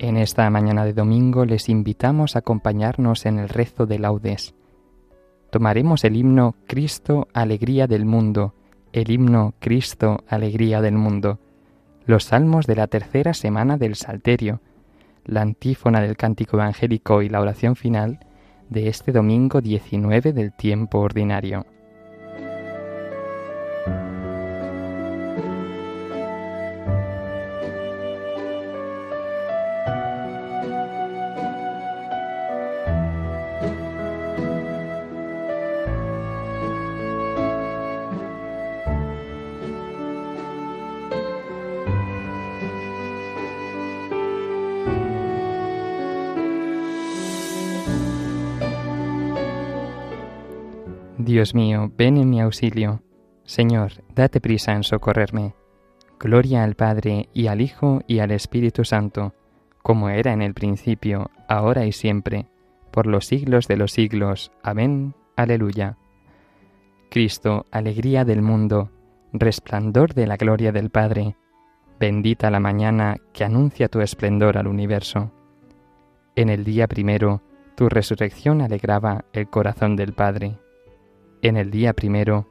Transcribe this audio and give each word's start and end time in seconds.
En 0.00 0.16
esta 0.16 0.48
mañana 0.48 0.84
de 0.84 0.92
domingo 0.92 1.44
les 1.44 1.68
invitamos 1.68 2.36
a 2.36 2.38
acompañarnos 2.38 3.26
en 3.26 3.40
el 3.40 3.48
rezo 3.48 3.84
de 3.84 3.98
laudes. 3.98 4.54
Tomaremos 5.50 6.04
el 6.04 6.14
himno 6.14 6.54
Cristo, 6.68 7.26
Alegría 7.32 7.88
del 7.88 8.04
Mundo, 8.04 8.54
el 8.92 9.10
himno 9.10 9.54
Cristo, 9.58 10.22
Alegría 10.28 10.80
del 10.82 10.94
Mundo, 10.94 11.40
los 12.06 12.24
salmos 12.24 12.66
de 12.68 12.76
la 12.76 12.86
tercera 12.86 13.34
semana 13.34 13.76
del 13.76 13.96
Salterio, 13.96 14.60
la 15.24 15.42
antífona 15.42 16.00
del 16.00 16.16
cántico 16.16 16.58
evangélico 16.58 17.20
y 17.22 17.28
la 17.28 17.40
oración 17.40 17.74
final 17.74 18.20
de 18.68 18.88
este 18.88 19.10
domingo 19.10 19.60
19 19.60 20.32
del 20.32 20.52
tiempo 20.52 21.00
ordinario. 21.00 21.66
Dios 51.28 51.54
mío, 51.54 51.92
ven 51.94 52.16
en 52.16 52.30
mi 52.30 52.40
auxilio. 52.40 53.02
Señor, 53.44 54.02
date 54.14 54.40
prisa 54.40 54.72
en 54.72 54.82
socorrerme. 54.82 55.54
Gloria 56.18 56.64
al 56.64 56.74
Padre 56.74 57.28
y 57.34 57.48
al 57.48 57.60
Hijo 57.60 58.00
y 58.06 58.20
al 58.20 58.30
Espíritu 58.30 58.82
Santo, 58.82 59.34
como 59.82 60.08
era 60.08 60.32
en 60.32 60.40
el 60.40 60.54
principio, 60.54 61.30
ahora 61.46 61.84
y 61.84 61.92
siempre, 61.92 62.46
por 62.90 63.06
los 63.06 63.26
siglos 63.26 63.68
de 63.68 63.76
los 63.76 63.92
siglos. 63.92 64.52
Amén. 64.62 65.14
Aleluya. 65.36 65.98
Cristo, 67.10 67.66
alegría 67.70 68.24
del 68.24 68.40
mundo, 68.40 68.90
resplandor 69.34 70.14
de 70.14 70.26
la 70.26 70.38
gloria 70.38 70.72
del 70.72 70.88
Padre, 70.88 71.36
bendita 72.00 72.50
la 72.50 72.58
mañana 72.58 73.18
que 73.34 73.44
anuncia 73.44 73.90
tu 73.90 74.00
esplendor 74.00 74.56
al 74.56 74.66
universo. 74.66 75.30
En 76.36 76.48
el 76.48 76.64
día 76.64 76.86
primero, 76.86 77.42
tu 77.74 77.90
resurrección 77.90 78.62
alegraba 78.62 79.26
el 79.34 79.50
corazón 79.50 79.94
del 79.94 80.14
Padre 80.14 80.56
en 81.42 81.56
el 81.56 81.70
día 81.70 81.92
primero, 81.92 82.46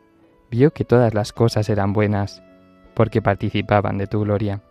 vio 0.50 0.72
que 0.72 0.86
todas 0.86 1.14
las 1.14 1.34
cosas 1.34 1.70
eran 1.70 1.94
buenas, 1.94 2.42
porque 2.94 3.22
participaban 3.22 3.98
de 3.98 4.08
tu 4.08 4.22
gloria. 4.22 4.62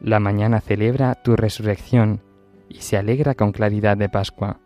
La 0.00 0.18
mañana 0.18 0.60
celebra 0.60 1.14
tu 1.14 1.36
resurrección 1.36 2.22
y 2.68 2.76
se 2.76 2.96
alegra 2.96 3.34
con 3.34 3.52
claridad 3.52 3.96
de 3.96 4.08
Pascua. 4.08 4.58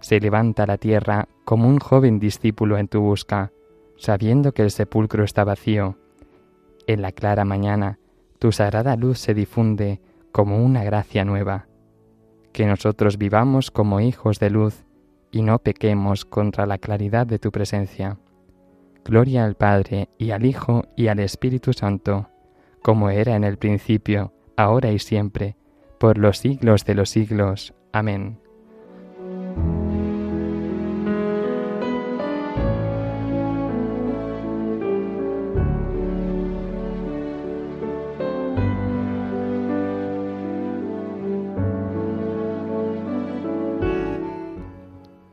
Se 0.00 0.20
levanta 0.20 0.66
la 0.66 0.78
tierra 0.78 1.28
como 1.44 1.68
un 1.68 1.78
joven 1.78 2.18
discípulo 2.18 2.78
en 2.78 2.88
tu 2.88 3.00
busca, 3.00 3.52
sabiendo 3.96 4.52
que 4.52 4.62
el 4.62 4.70
sepulcro 4.70 5.24
está 5.24 5.44
vacío. 5.44 5.96
En 6.86 7.02
la 7.02 7.12
clara 7.12 7.44
mañana, 7.44 7.98
tu 8.38 8.52
sagrada 8.52 8.96
luz 8.96 9.18
se 9.18 9.34
difunde 9.34 10.00
como 10.30 10.64
una 10.64 10.84
gracia 10.84 11.24
nueva. 11.24 11.66
Que 12.52 12.66
nosotros 12.66 13.18
vivamos 13.18 13.70
como 13.70 14.00
hijos 14.00 14.38
de 14.38 14.50
luz 14.50 14.84
y 15.30 15.42
no 15.42 15.58
pequemos 15.58 16.24
contra 16.24 16.66
la 16.66 16.78
claridad 16.78 17.26
de 17.26 17.38
tu 17.38 17.50
presencia. 17.50 18.18
Gloria 19.04 19.44
al 19.44 19.54
Padre 19.54 20.08
y 20.18 20.30
al 20.30 20.44
Hijo 20.44 20.84
y 20.96 21.08
al 21.08 21.20
Espíritu 21.20 21.72
Santo, 21.72 22.28
como 22.82 23.10
era 23.10 23.36
en 23.36 23.44
el 23.44 23.58
principio, 23.58 24.32
ahora 24.56 24.90
y 24.90 24.98
siempre, 24.98 25.56
por 25.98 26.18
los 26.18 26.38
siglos 26.38 26.84
de 26.84 26.94
los 26.94 27.10
siglos. 27.10 27.74
Amén. 27.92 28.38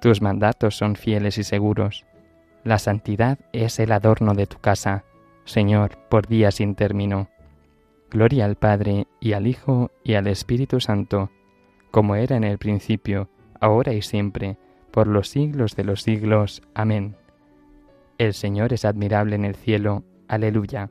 Tus 0.00 0.22
mandatos 0.22 0.76
son 0.76 0.96
fieles 0.96 1.36
y 1.38 1.44
seguros. 1.44 2.06
La 2.64 2.78
santidad 2.78 3.38
es 3.52 3.78
el 3.78 3.92
adorno 3.92 4.34
de 4.34 4.46
tu 4.46 4.58
casa, 4.58 5.04
Señor, 5.44 5.98
por 6.08 6.26
día 6.26 6.50
sin 6.50 6.74
término. 6.74 7.28
Gloria 8.10 8.44
al 8.44 8.56
Padre 8.56 9.06
y 9.20 9.32
al 9.32 9.46
Hijo 9.46 9.90
y 10.02 10.14
al 10.14 10.26
Espíritu 10.26 10.80
Santo, 10.80 11.30
como 11.90 12.16
era 12.16 12.36
en 12.36 12.44
el 12.44 12.58
principio, 12.58 13.28
ahora 13.60 13.92
y 13.92 14.02
siempre, 14.02 14.56
por 14.90 15.06
los 15.06 15.28
siglos 15.28 15.76
de 15.76 15.84
los 15.84 16.02
siglos. 16.02 16.62
Amén. 16.74 17.16
El 18.18 18.34
Señor 18.34 18.72
es 18.72 18.84
admirable 18.84 19.36
en 19.36 19.44
el 19.44 19.54
cielo. 19.54 20.04
Aleluya. 20.28 20.90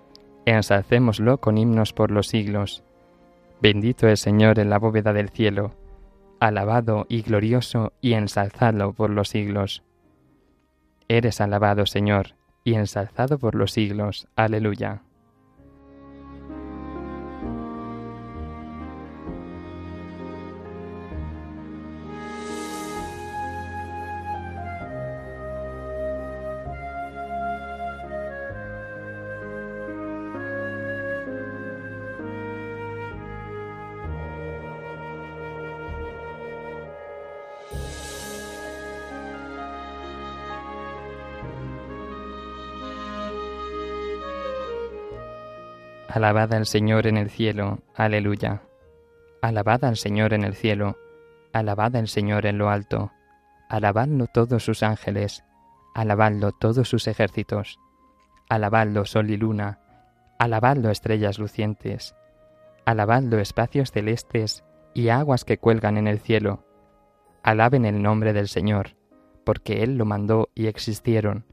ensalcémoslo 0.45 1.39
con 1.39 1.57
himnos 1.57 1.93
por 1.93 2.11
los 2.11 2.27
siglos. 2.27 2.83
Bendito 3.61 4.07
el 4.07 4.17
Señor 4.17 4.59
en 4.59 4.69
la 4.69 4.79
bóveda 4.79 5.13
del 5.13 5.29
cielo, 5.29 5.75
alabado 6.39 7.05
y 7.09 7.21
glorioso 7.21 7.93
y 8.01 8.13
ensalzado 8.13 8.93
por 8.93 9.09
los 9.09 9.29
siglos. 9.29 9.83
Eres 11.07 11.41
alabado, 11.41 11.85
Señor, 11.85 12.35
y 12.63 12.75
ensalzado 12.75 13.37
por 13.37 13.55
los 13.55 13.71
siglos. 13.71 14.27
Aleluya. 14.35 15.03
Alabad 46.13 46.53
al 46.53 46.65
Señor 46.65 47.07
en 47.07 47.15
el 47.15 47.29
cielo, 47.29 47.79
aleluya. 47.95 48.63
Alabad 49.41 49.85
al 49.85 49.95
Señor 49.95 50.33
en 50.33 50.43
el 50.43 50.55
cielo, 50.55 50.97
alabad 51.53 51.95
al 51.95 52.09
Señor 52.09 52.45
en 52.45 52.57
lo 52.57 52.69
alto, 52.69 53.13
alabadlo 53.69 54.27
todos 54.27 54.61
sus 54.61 54.83
ángeles, 54.83 55.45
alabadlo 55.95 56.51
todos 56.51 56.89
sus 56.89 57.07
ejércitos, 57.07 57.79
alabadlo 58.49 59.05
sol 59.05 59.29
y 59.29 59.37
luna, 59.37 59.79
alabadlo 60.37 60.89
estrellas 60.89 61.39
lucientes, 61.39 62.13
alabadlo 62.83 63.39
espacios 63.39 63.91
celestes 63.93 64.65
y 64.93 65.07
aguas 65.07 65.45
que 65.45 65.59
cuelgan 65.59 65.95
en 65.95 66.09
el 66.09 66.19
cielo. 66.19 66.65
Alaben 67.41 67.85
el 67.85 68.01
nombre 68.01 68.33
del 68.33 68.49
Señor, 68.49 68.97
porque 69.45 69.81
Él 69.81 69.95
lo 69.95 70.03
mandó 70.03 70.49
y 70.55 70.67
existieron. 70.67 71.45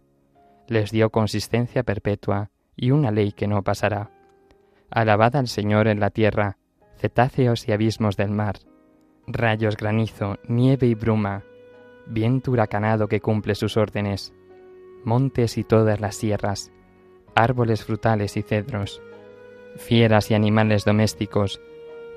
Les 0.67 0.91
dio 0.91 1.11
consistencia 1.11 1.85
perpetua 1.85 2.51
y 2.75 2.91
una 2.91 3.13
ley 3.13 3.31
que 3.31 3.47
no 3.47 3.63
pasará 3.63 4.18
Alabad 4.91 5.37
al 5.37 5.49
Señor 5.49 5.87
en 5.87 6.01
la 6.01 6.11
tierra, 6.11 6.57
cetáceos 6.97 7.69
y 7.69 7.73
abismos 7.73 8.17
del 8.17 8.31
mar, 8.31 8.57
rayos, 9.27 9.77
granizo, 9.77 10.39
nieve 10.49 10.87
y 10.87 10.95
bruma, 10.95 11.43
viento 12.07 12.51
huracanado 12.53 13.07
que 13.07 13.21
cumple 13.21 13.55
sus 13.55 13.77
órdenes, 13.77 14.33
montes 15.05 15.59
y 15.59 15.65
todas 15.65 16.01
las 16.01 16.17
sierras, 16.17 16.73
árboles 17.35 17.85
frutales 17.85 18.37
y 18.39 18.43
cedros, 18.43 19.03
fieras 19.77 20.31
y 20.31 20.35
animales 20.35 20.87
domésticos, 20.87 21.61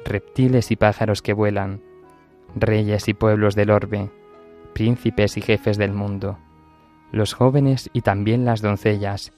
reptiles 0.06 0.72
y 0.72 0.78
pájaros 0.78 1.22
que 1.22 1.34
vuelan, 1.34 1.82
reyes 2.56 3.10
y 3.10 3.14
pueblos 3.14 3.54
del 3.56 3.70
orbe, 3.70 4.10
príncipes 4.74 5.36
y 5.36 5.42
jefes 5.42 5.78
del 5.78 5.92
mundo, 5.92 6.40
los 7.12 7.34
jóvenes 7.34 7.90
y 7.92 8.02
también 8.02 8.46
las 8.46 8.62
doncellas, 8.62 9.34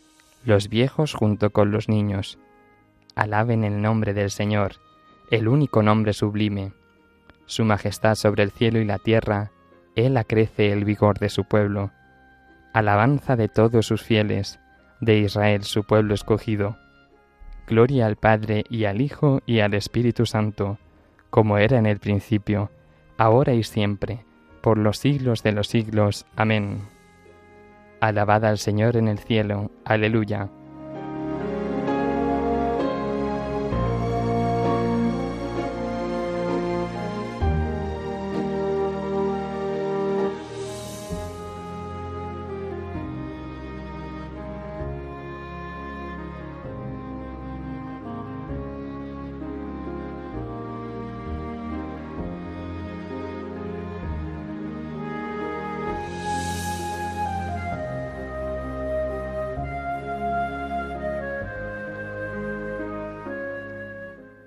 los 0.46 0.70
viejos 0.70 1.16
junto 1.16 1.50
con 1.50 1.72
los 1.72 1.90
niños, 1.90 2.38
Alaben 3.16 3.64
el 3.64 3.82
nombre 3.82 4.14
del 4.14 4.32
Señor, 4.32 4.74
el 5.30 5.48
único 5.48 5.84
nombre 5.84 6.14
sublime. 6.14 6.74
Su 7.46 7.66
majestad 7.66 8.16
sobre 8.16 8.44
el 8.44 8.52
cielo 8.52 8.80
y 8.80 8.86
la 8.86 8.98
tierra, 8.98 9.52
Él 9.96 10.18
acrece 10.18 10.72
el 10.72 10.86
vigor 10.86 11.20
de 11.20 11.30
su 11.30 11.46
pueblo. 11.46 11.92
Alabanza 12.74 13.36
de 13.36 13.50
todos 13.50 13.86
sus 13.86 14.02
fieles, 14.02 14.60
de 15.00 15.20
Israel 15.20 15.64
su 15.64 15.84
pueblo 15.84 16.14
escogido. 16.14 16.78
Gloria 17.68 18.08
al 18.08 18.16
Padre 18.16 18.64
y 18.70 18.86
al 18.86 19.02
Hijo 19.02 19.42
y 19.46 19.60
al 19.60 19.74
Espíritu 19.74 20.26
Santo, 20.26 20.80
como 21.30 21.58
era 21.58 21.78
en 21.78 21.86
el 21.86 22.00
principio, 22.00 22.72
ahora 23.18 23.54
y 23.54 23.64
siempre, 23.64 24.26
por 24.62 24.78
los 24.78 24.98
siglos 24.98 25.44
de 25.44 25.52
los 25.52 25.68
siglos. 25.68 26.26
Amén. 26.36 26.82
Alabad 28.00 28.44
al 28.46 28.58
Señor 28.58 28.98
en 28.98 29.08
el 29.08 29.20
cielo. 29.20 29.72
Aleluya. 29.86 30.50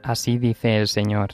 Así 0.06 0.38
dice 0.38 0.78
el 0.78 0.86
Señor, 0.86 1.30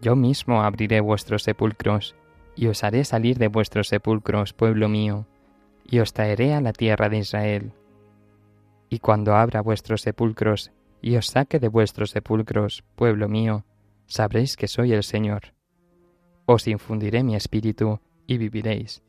yo 0.00 0.16
mismo 0.16 0.62
abriré 0.62 1.02
vuestros 1.02 1.42
sepulcros, 1.42 2.16
y 2.56 2.68
os 2.68 2.82
haré 2.82 3.04
salir 3.04 3.36
de 3.36 3.48
vuestros 3.48 3.88
sepulcros, 3.88 4.54
pueblo 4.54 4.88
mío, 4.88 5.26
y 5.84 5.98
os 5.98 6.14
traeré 6.14 6.54
a 6.54 6.62
la 6.62 6.72
tierra 6.72 7.10
de 7.10 7.18
Israel. 7.18 7.72
Y 8.88 9.00
cuando 9.00 9.36
abra 9.36 9.60
vuestros 9.60 10.00
sepulcros, 10.00 10.72
y 11.02 11.16
os 11.16 11.26
saque 11.26 11.58
de 11.58 11.68
vuestros 11.68 12.12
sepulcros, 12.12 12.82
pueblo 12.96 13.28
mío, 13.28 13.66
sabréis 14.06 14.56
que 14.56 14.68
soy 14.68 14.94
el 14.94 15.02
Señor. 15.02 15.52
Os 16.46 16.66
infundiré 16.66 17.22
mi 17.22 17.36
espíritu, 17.36 18.00
y 18.26 18.38
viviréis. 18.38 19.02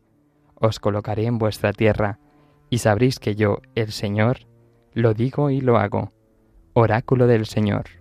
Os 0.56 0.82
colocaré 0.82 1.25
en 1.25 1.38
vuestra 1.38 1.72
tierra, 1.72 2.20
y 2.70 2.79
sabréis 2.79 3.18
que 3.20 3.36
yo, 3.36 3.62
el 3.75 3.94
Señor, 3.94 4.39
lo 4.94 5.13
digo 5.13 5.51
y 5.51 5.62
lo 5.62 5.77
hago. 5.77 6.12
Oráculo 6.74 7.27
del 7.27 7.46
Señor. 7.46 7.99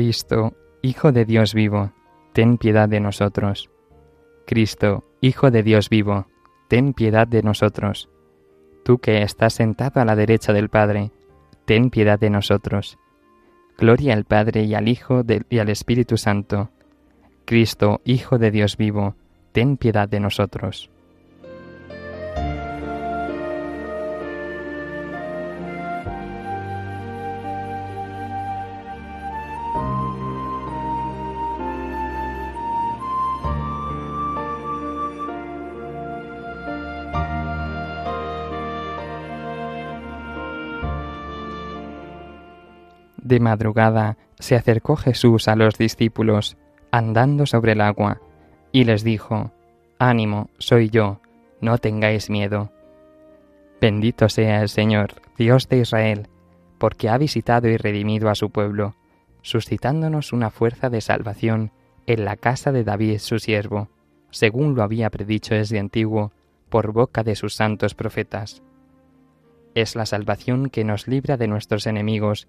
Cristo, 0.00 0.54
Hijo 0.80 1.12
de 1.12 1.26
Dios 1.26 1.52
vivo, 1.52 1.92
ten 2.32 2.56
piedad 2.56 2.88
de 2.88 3.00
nosotros. 3.00 3.68
Cristo, 4.46 5.04
Hijo 5.20 5.50
de 5.50 5.62
Dios 5.62 5.90
vivo, 5.90 6.26
ten 6.68 6.94
piedad 6.94 7.28
de 7.28 7.42
nosotros. 7.42 8.08
Tú 8.82 8.96
que 8.96 9.20
estás 9.20 9.52
sentado 9.52 10.00
a 10.00 10.06
la 10.06 10.16
derecha 10.16 10.54
del 10.54 10.70
Padre, 10.70 11.12
ten 11.66 11.90
piedad 11.90 12.18
de 12.18 12.30
nosotros. 12.30 12.96
Gloria 13.76 14.14
al 14.14 14.24
Padre 14.24 14.64
y 14.64 14.74
al 14.74 14.88
Hijo 14.88 15.22
y 15.50 15.58
al 15.58 15.68
Espíritu 15.68 16.16
Santo. 16.16 16.70
Cristo, 17.44 18.00
Hijo 18.04 18.38
de 18.38 18.50
Dios 18.50 18.78
vivo, 18.78 19.16
ten 19.52 19.76
piedad 19.76 20.08
de 20.08 20.20
nosotros. 20.20 20.90
De 43.30 43.38
madrugada 43.38 44.16
se 44.40 44.56
acercó 44.56 44.96
Jesús 44.96 45.46
a 45.46 45.54
los 45.54 45.78
discípulos, 45.78 46.56
andando 46.90 47.46
sobre 47.46 47.72
el 47.72 47.80
agua, 47.80 48.20
y 48.72 48.82
les 48.82 49.04
dijo, 49.04 49.52
Ánimo, 50.00 50.50
soy 50.58 50.90
yo, 50.90 51.20
no 51.60 51.78
tengáis 51.78 52.28
miedo. 52.28 52.72
Bendito 53.80 54.28
sea 54.28 54.62
el 54.62 54.68
Señor, 54.68 55.22
Dios 55.38 55.68
de 55.68 55.78
Israel, 55.78 56.26
porque 56.78 57.08
ha 57.08 57.18
visitado 57.18 57.68
y 57.68 57.76
redimido 57.76 58.30
a 58.30 58.34
su 58.34 58.50
pueblo, 58.50 58.96
suscitándonos 59.42 60.32
una 60.32 60.50
fuerza 60.50 60.90
de 60.90 61.00
salvación 61.00 61.70
en 62.08 62.24
la 62.24 62.34
casa 62.34 62.72
de 62.72 62.82
David 62.82 63.20
su 63.20 63.38
siervo, 63.38 63.90
según 64.30 64.74
lo 64.74 64.82
había 64.82 65.08
predicho 65.08 65.54
desde 65.54 65.78
antiguo 65.78 66.32
por 66.68 66.90
boca 66.90 67.22
de 67.22 67.36
sus 67.36 67.54
santos 67.54 67.94
profetas. 67.94 68.60
Es 69.76 69.94
la 69.94 70.04
salvación 70.04 70.68
que 70.68 70.82
nos 70.82 71.06
libra 71.06 71.36
de 71.36 71.46
nuestros 71.46 71.86
enemigos 71.86 72.48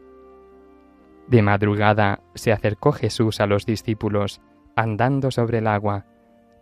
De 1.27 1.41
madrugada 1.41 2.21
se 2.35 2.51
acercó 2.51 2.91
Jesús 2.91 3.39
a 3.39 3.47
los 3.47 3.65
discípulos, 3.65 4.41
andando 4.75 5.31
sobre 5.31 5.59
el 5.59 5.67
agua, 5.67 6.05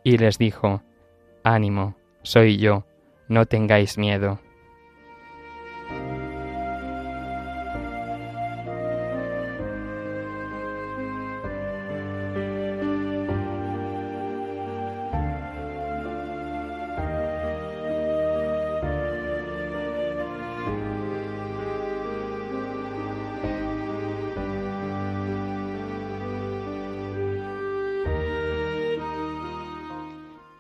y 0.04 0.18
les 0.18 0.38
dijo, 0.38 0.84
Ánimo, 1.44 1.96
soy 2.22 2.58
yo, 2.58 2.86
no 3.28 3.46
tengáis 3.46 3.98
miedo. 3.98 4.40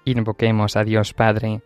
Invoquemos 0.10 0.76
a 0.76 0.84
Dios 0.84 1.14
Padre, 1.14 1.62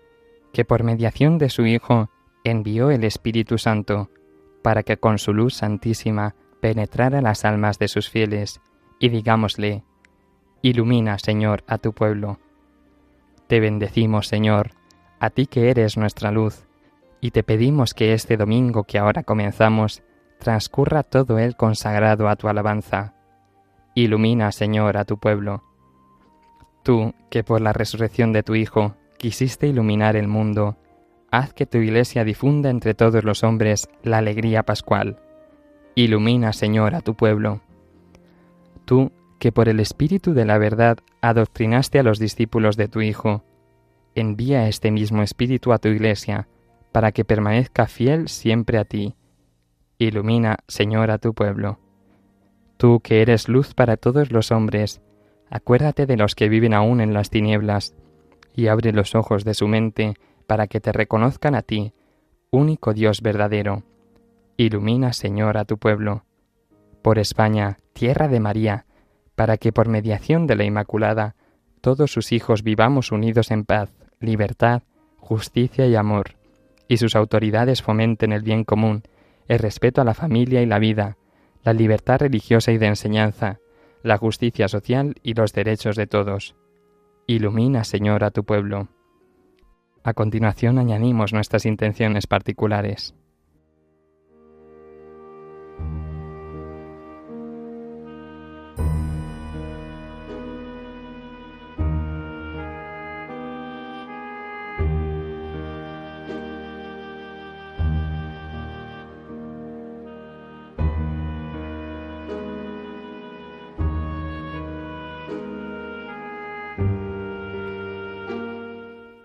que 0.52 0.66
por 0.66 0.84
mediación 0.84 1.38
de 1.38 1.50
su 1.50 1.66
Hijo 1.66 2.10
envió 2.44 2.92
el 2.92 3.06
Espíritu 3.06 3.58
Santo, 3.58 4.10
para 4.62 4.84
que 4.84 4.98
con 4.98 5.18
su 5.18 5.34
luz 5.34 5.54
santísima 5.54 6.36
penetrara 6.60 7.22
las 7.22 7.46
almas 7.46 7.80
de 7.80 7.88
sus 7.88 8.10
fieles, 8.10 8.60
y 9.00 9.08
digámosle, 9.08 9.86
Ilumina, 10.62 11.20
Señor, 11.20 11.64
a 11.68 11.78
tu 11.78 11.94
pueblo. 11.94 12.40
Te 13.48 13.62
bendecimos, 13.62 14.28
Señor, 14.28 14.72
a 15.22 15.30
ti 15.30 15.46
que 15.46 15.70
eres 15.70 15.96
nuestra 15.96 16.30
luz, 16.30 16.68
y 17.22 17.32
te 17.32 17.44
pedimos 17.44 17.94
que 17.94 18.12
este 18.12 18.36
domingo 18.36 18.84
que 18.84 19.00
ahora 19.00 19.24
comenzamos 19.24 20.04
transcurra 20.38 21.04
todo 21.04 21.40
él 21.40 21.56
consagrado 21.56 22.28
a 22.28 22.36
tu 22.36 22.50
alabanza. 22.50 23.14
Ilumina, 23.96 24.52
Señor, 24.52 24.98
a 24.98 25.06
tu 25.06 25.18
pueblo 25.18 25.64
Tú, 26.84 27.14
que 27.30 27.44
por 27.44 27.62
la 27.62 27.74
resurrección 27.74 28.34
de 28.34 28.44
tu 28.44 28.56
Hijo 28.56 28.96
quisiste 29.18 29.68
iluminar 29.68 30.18
el 30.18 30.28
mundo, 30.28 30.78
haz 31.32 31.54
que 31.54 31.66
tu 31.66 31.78
Iglesia 31.78 32.26
difunda 32.26 32.70
entre 32.70 32.94
todos 32.94 33.24
los 33.24 33.44
hombres 33.44 33.90
la 34.04 34.18
alegría 34.18 34.64
pascual. 34.64 35.18
Ilumina, 35.96 36.52
Señor, 36.52 36.94
a 36.94 37.02
tu 37.02 37.16
pueblo. 37.16 37.62
Tú, 38.86 39.12
que 39.40 39.52
por 39.52 39.70
el 39.70 39.80
Espíritu 39.80 40.34
de 40.34 40.46
la 40.46 40.58
verdad 40.58 40.98
adoctrinaste 41.22 42.00
a 42.00 42.04
los 42.04 42.20
discípulos 42.20 42.76
de 42.76 42.90
tu 42.90 43.02
Hijo, 43.02 43.44
envía 44.14 44.68
este 44.68 44.92
mismo 44.92 45.24
Espíritu 45.24 45.72
a 45.72 45.80
tu 45.80 45.88
Iglesia, 45.88 46.48
para 46.92 47.12
que 47.12 47.26
permanezca 47.26 47.88
fiel 47.88 48.28
siempre 48.28 48.78
a 48.78 48.86
ti. 48.86 49.16
Ilumina, 49.98 50.58
Señor, 50.68 51.12
a 51.12 51.18
tu 51.18 51.34
pueblo. 51.34 51.80
Tú 52.78 53.00
que 53.00 53.22
eres 53.22 53.48
luz 53.48 53.74
para 53.74 53.96
todos 53.96 54.32
los 54.32 54.52
hombres, 54.52 55.02
Acuérdate 55.54 56.08
de 56.08 56.18
los 56.18 56.34
que 56.34 56.50
viven 56.50 56.74
aún 56.74 57.00
en 57.00 57.14
las 57.14 57.30
tinieblas, 57.30 57.94
y 58.56 58.70
abre 58.70 58.92
los 58.92 59.14
ojos 59.14 59.44
de 59.46 59.54
su 59.54 59.68
mente 59.68 60.16
para 60.48 60.66
que 60.66 60.80
te 60.80 60.92
reconozcan 60.92 61.54
a 61.54 61.62
ti, 61.62 61.94
único 62.50 62.92
Dios 62.96 63.22
verdadero. 63.22 63.84
Ilumina, 64.58 65.14
Señor, 65.14 65.60
a 65.60 65.66
tu 65.66 65.78
pueblo. 65.78 66.26
Por 67.04 67.20
España, 67.20 67.78
tierra 67.94 68.28
de 68.28 68.40
María, 68.40 68.88
para 69.36 69.58
que 69.58 69.72
por 69.72 69.88
mediación 69.88 70.48
de 70.48 70.56
la 70.56 70.64
Inmaculada 70.64 71.36
todos 71.82 72.12
sus 72.12 72.32
hijos 72.32 72.64
vivamos 72.64 73.12
unidos 73.12 73.52
en 73.52 73.64
paz, 73.64 73.92
libertad, 74.20 74.82
justicia 75.18 75.86
y 75.86 75.96
amor, 75.96 76.32
y 76.88 76.98
sus 76.98 77.16
autoridades 77.16 77.84
fomenten 77.84 78.32
el 78.32 78.42
bien 78.42 78.64
común, 78.64 79.04
el 79.48 79.60
respeto 79.60 80.02
a 80.02 80.04
la 80.04 80.16
familia 80.16 80.64
y 80.64 80.66
la 80.66 80.80
vida, 80.80 81.18
la 81.64 81.74
libertad 81.74 82.22
religiosa 82.22 82.72
y 82.72 82.80
de 82.80 82.88
enseñanza, 82.88 83.60
la 84.04 84.18
justicia 84.18 84.68
social 84.68 85.16
y 85.24 85.34
los 85.34 85.54
derechos 85.54 85.96
de 85.96 86.08
todos. 86.08 86.56
Ilumina, 87.26 87.86
Señor, 87.86 88.24
a 88.24 88.32
tu 88.32 88.44
pueblo. 88.44 88.90
A 90.04 90.14
continuación 90.14 90.78
añadimos 90.78 91.32
nuestras 91.32 91.66
intenciones 91.66 92.28
particulares. 92.28 93.16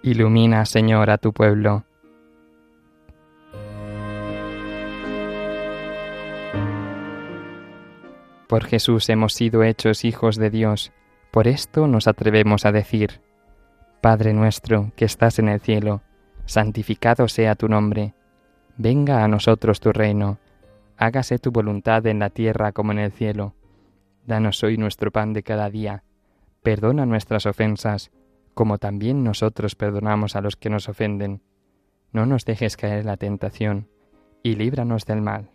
Ilumina, 0.09 0.65
Señor, 0.65 1.11
a 1.11 1.19
tu 1.19 1.35
pueblo. 1.35 1.85
Por 8.49 8.65
Jesús 8.65 9.11
hemos 9.11 9.35
sido 9.35 9.63
hechos 9.63 10.07
hijos 10.07 10.37
de 10.37 10.49
Dios, 10.49 10.93
por 11.31 11.47
esto 11.47 11.87
nos 11.87 12.09
atrevemos 12.09 12.65
a 12.65 12.73
decir, 12.73 13.21
Padre 14.01 14.33
nuestro 14.33 14.93
que 14.97 15.05
estás 15.05 15.39
en 15.41 15.51
el 15.51 15.61
cielo, 15.61 16.01
santificado 16.47 17.29
sea 17.29 17.55
tu 17.55 17.69
nombre, 17.69 18.15
venga 18.79 19.23
a 19.23 19.29
nosotros 19.29 19.79
tu 19.79 19.93
reino, 19.93 20.39
hágase 20.97 21.39
tu 21.39 21.51
voluntad 21.51 22.07
en 22.07 22.21
la 22.21 22.31
tierra 22.31 22.73
como 22.73 22.93
en 22.93 23.01
el 23.01 23.13
cielo. 23.13 23.55
Danos 24.25 24.63
hoy 24.65 24.79
nuestro 24.79 25.11
pan 25.11 25.35
de 25.35 25.43
cada 25.43 25.69
día. 25.69 26.03
Perdona 26.63 27.05
nuestras 27.05 27.45
ofensas, 27.45 28.11
como 28.59 28.79
también 28.79 29.23
nosotros 29.23 29.77
perdonamos 29.77 30.35
a 30.35 30.41
los 30.41 30.57
que 30.57 30.69
nos 30.69 30.89
ofenden. 30.89 31.43
No 32.11 32.27
nos 32.27 32.45
dejes 32.45 32.77
caer 32.77 32.99
en 32.99 33.07
la 33.07 33.17
tentación, 33.17 33.87
y 34.43 34.57
líbranos 34.57 35.07
del 35.07 35.23
mal. 35.23 35.53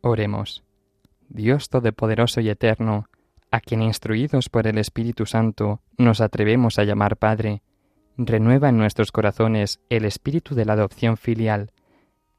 Oremos. 0.00 0.64
Dios 1.28 1.68
Todopoderoso 1.68 2.40
y 2.40 2.48
Eterno, 2.48 3.06
a 3.52 3.60
quien 3.60 3.80
instruidos 3.80 4.48
por 4.48 4.66
el 4.66 4.76
Espíritu 4.76 5.24
Santo 5.24 5.82
nos 5.98 6.20
atrevemos 6.20 6.80
a 6.80 6.82
llamar 6.82 7.16
Padre, 7.16 7.62
renueva 8.16 8.70
en 8.70 8.78
nuestros 8.78 9.12
corazones 9.12 9.78
el 9.88 10.04
espíritu 10.04 10.56
de 10.56 10.64
la 10.64 10.72
adopción 10.72 11.16
filial, 11.16 11.70